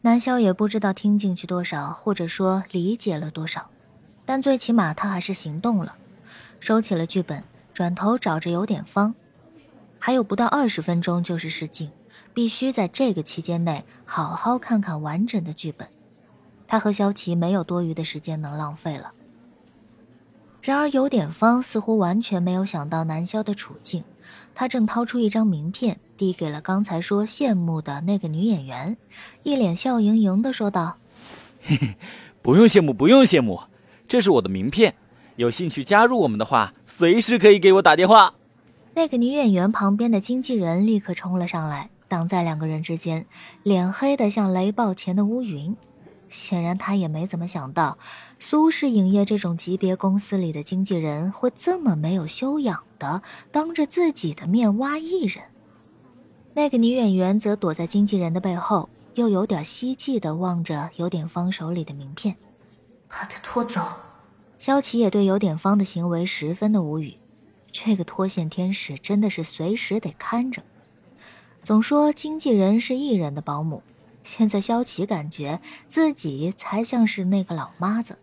[0.00, 3.68] 南萧也不知道听进去多少，或者说理解了多少，
[4.24, 5.96] 但最起码他还是行动了，
[6.60, 7.42] 收起了剧本，
[7.74, 9.14] 转头找着有点方。
[9.98, 11.90] 还有不到二十分钟就是试镜，
[12.32, 15.88] 必须在这个期间内好好看看完整的剧本。
[16.68, 19.12] 他和萧琪没有多余的时间能浪费了。
[20.62, 24.04] 然而有点方似乎完全没有想到南萧的处境，
[24.54, 25.98] 他正掏出一张名片。
[26.16, 28.96] 递给了刚才说羡慕的那个女演员，
[29.44, 30.96] 一脸笑盈盈的说道
[31.62, 31.94] ：“嘿嘿，
[32.42, 33.60] 不用羡慕，不用羡慕，
[34.08, 34.96] 这是我的名片。
[35.36, 38.34] 有兴趣加入我们的话，随时可以给我打电话。”
[38.94, 43.24] 那个女演员旁边的经纪人立刻冲了上来，挡在两个人之间，
[43.62, 45.76] 脸黑的像雷暴前的乌云。
[46.28, 47.98] 显然他也没怎么想到，
[48.38, 55.44] 苏氏影业这种级别公司里的经纪人会这么没有修养的，当着自己的面挖艺人。
[56.54, 62.36] 那个女演员则躲在经纪人的背后，又有点希冀的望着有点方手里的名片，
[63.08, 63.80] 把他拖走。
[64.58, 67.14] 萧琪也对有点方的行为十分的无语，
[67.70, 70.62] 这个脱线天使真的是随时得看着。
[71.62, 73.82] 总说经纪人是艺人的保姆，
[74.24, 78.18] 现在萧琪感觉自己才像是那个老妈子。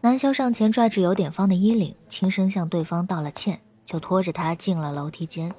[0.00, 5.54] 南萧上前拽着有点方的衣领，轻声向对方道了歉，就拖着他进了楼梯间。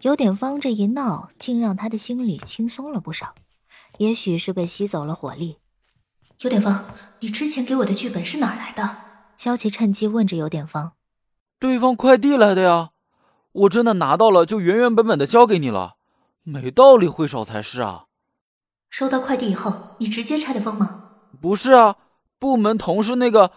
[0.00, 3.34] 有点方这一闹，竟让他的心里轻松了不少。
[3.98, 5.58] 也许是被吸走了火力。
[6.40, 6.84] 有点方，
[7.20, 8.96] 你之前给我的剧本是哪来的？
[9.38, 10.92] 萧琪趁机问着有点方。
[11.60, 12.90] 对方快递来的呀，
[13.52, 15.94] 我真的拿到了，就原原本本的交给你了。
[16.44, 18.04] 没道理会少才是啊。
[18.88, 21.10] 收到快递以后，你直接拆的封吗？
[21.40, 21.96] 不是啊，
[22.38, 23.50] 部门同事那个，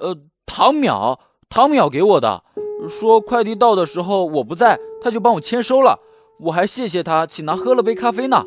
[0.00, 2.42] 呃，唐淼，唐淼给我的。
[2.88, 6.00] 说快递到的时候我不在，他就帮我签收了。
[6.40, 8.46] 我还谢谢他，请他喝了杯咖啡呢。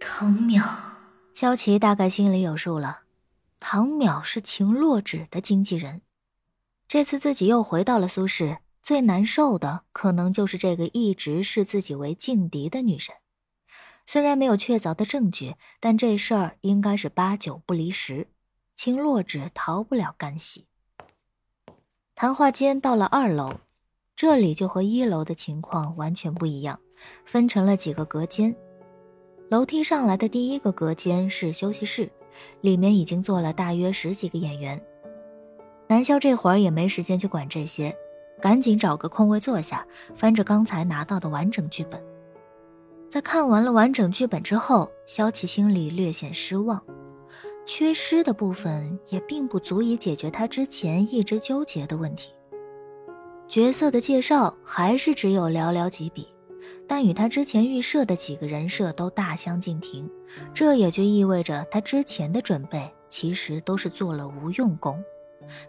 [0.00, 0.62] 唐淼，
[1.32, 3.02] 萧琪大概心里有数了。
[3.60, 6.02] 唐淼是秦洛枳的经纪人。
[6.88, 13.16] 这次自己又回到了苏氏，最难受的可能就是这个一直视自己为劲敌的女人。
[14.06, 18.28] 虽然没有确凿的证据，但这事儿应该是八九不离十。
[18.76, 20.66] 秦洛枳逃不了干系。
[22.14, 23.54] 谈话间到了二楼，
[24.14, 26.78] 这里就和一楼的情况完全不一样，
[27.24, 28.54] 分成了几个隔间。
[29.50, 32.08] 楼梯上来的第一个隔间是休息室，
[32.60, 34.80] 里面已经坐了大约十几个演员。
[35.88, 37.92] 南萧这会儿也没时间去管这些，
[38.40, 42.02] 赶紧找个空位坐下，翻着刚才拿到的完整剧本。
[43.08, 46.82] 在看完了完整剧本之后，萧琪心里略显失望。
[47.64, 52.30] 缺失的部分也并不足以解决他之前一直纠结的问题。
[53.48, 56.28] 角色的介绍还是只有寥寥几笔，
[56.86, 60.08] 但与他之前预设的几个人设都大相径庭，
[60.54, 65.02] 这也就意味着他之前的准备其实都是做了无用功。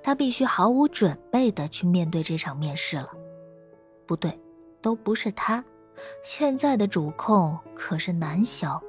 [0.02, 3.10] 他必须毫无准备的去面对这场面试了。
[4.06, 4.40] 不对，
[4.82, 5.64] 都不是他，
[6.24, 8.82] 现在的主控可是南萧。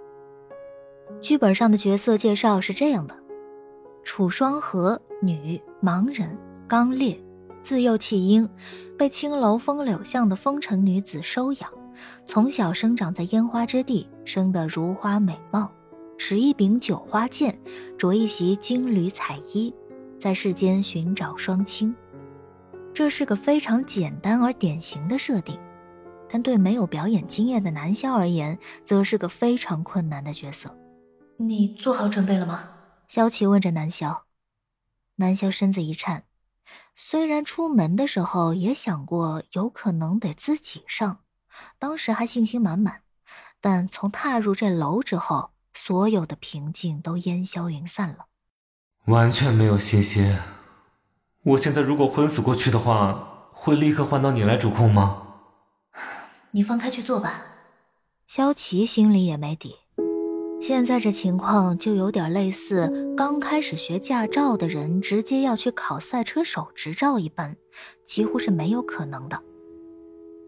[1.21, 3.17] 剧本上的角色介绍是这样的：
[4.05, 6.37] 楚双河，女，盲人，
[6.69, 7.19] 刚烈，
[7.63, 8.49] 自幼弃婴，
[8.97, 11.71] 被青楼风柳巷的风尘女子收养，
[12.27, 15.73] 从小生长在烟花之地，生得如花美貌，
[16.19, 17.59] 使一柄九花剑，
[17.97, 19.75] 着一袭金缕彩衣，
[20.19, 21.95] 在世间寻找双亲。
[22.93, 25.59] 这是个非常简单而典型的设定，
[26.29, 30.77] 但对没有表演经验的南萧而言，则是个非常困难的角色。
[31.37, 32.71] 你做好准备了吗？
[33.07, 34.25] 萧琪问着南萧。
[35.17, 36.25] 南萧身子一颤，
[36.97, 41.21] 虽然出门的时候也想过有可能得自己上，
[41.79, 43.03] 当时还信心满满，
[43.61, 48.27] 但从踏入这楼之后，所有的平静都烟消云散了。
[49.09, 50.37] 完全没有信心。
[51.43, 55.23] 我现在如果昏死过去的话，会立刻换到你来主控吗？
[56.51, 57.43] 你放开去做吧。
[58.27, 59.77] 萧琪心里也没底。
[60.61, 67.57] 现在这情况就有点类似刚开始学驾照的人直接要去考赛车手执照一般，
[68.05, 69.41] 几乎是没有可能的。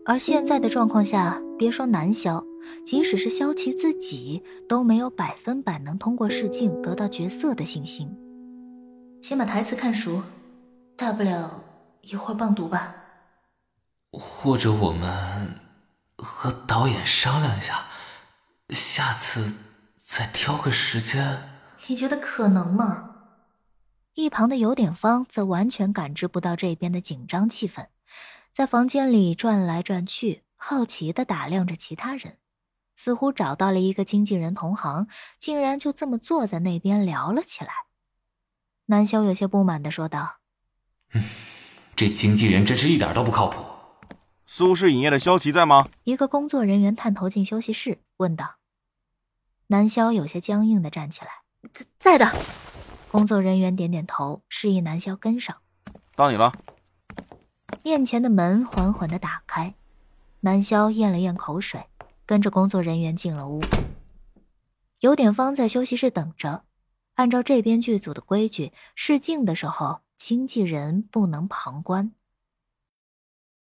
[0.05, 2.45] 而现在的状况下，别说南萧，
[2.85, 8.15] 即使是萧琪自己都没有百分百能通过试镜得到角色的信心。
[9.23, 10.23] 先把台词看熟，
[10.97, 11.63] 大不了
[12.03, 12.95] 一会儿棒读吧。
[14.13, 15.61] 或者我们
[16.17, 17.85] 和导演商量一下，
[18.71, 19.65] 下次。
[20.13, 21.41] 再挑个时间，
[21.87, 23.11] 你觉得可能吗？
[24.15, 27.87] 一旁的有点方则完全感知不到这边的紧张气氛，
[28.53, 32.39] 在房间里转来转去，好奇的打量着其他人，
[32.97, 35.07] 似乎找到了一个经纪人同行，
[35.39, 37.71] 竟然就这么坐在那边聊了起来。
[38.91, 40.39] 南萧有些不满的说道
[41.15, 41.23] ：“嗯，
[41.95, 43.65] 这经纪人真是一点都不靠谱。”
[44.47, 45.89] 苏氏影业的萧琪在吗？
[46.03, 48.57] 一个工作人员探头进休息室问道。
[49.69, 51.31] 南萧有些僵硬的站起来
[51.73, 52.33] ：“在在的。”
[53.13, 55.57] 工作人员点点头，示意南萧跟上。
[56.17, 56.53] 到你了。
[57.85, 59.77] 面前的门缓缓的打开，
[60.41, 61.87] 南萧咽了咽口水，
[62.27, 63.61] 跟着工作人员进了屋。
[64.99, 66.65] 有点方在休息室等着。
[67.21, 72.13] 按照这边剧组的规矩，试镜的时候，经纪人不能旁观。